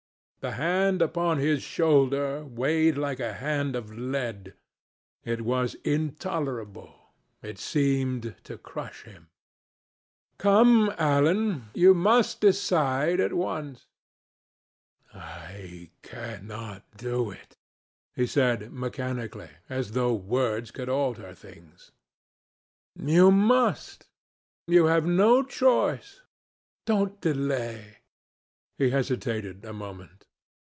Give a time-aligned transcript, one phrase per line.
[0.41, 4.55] The hand upon his shoulder weighed like a hand of lead.
[5.23, 7.13] It was intolerable.
[7.43, 9.27] It seemed to crush him.
[10.39, 13.85] "Come, Alan, you must decide at once."
[15.13, 17.55] "I cannot do it,"
[18.15, 21.91] he said, mechanically, as though words could alter things.
[22.95, 24.07] "You must.
[24.65, 26.23] You have no choice.
[26.87, 27.97] Don't delay."
[28.79, 30.17] He hesitated a moment.